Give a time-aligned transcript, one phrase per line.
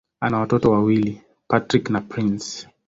[0.19, 2.67] Ana watoto wawili: Patrick na Prince.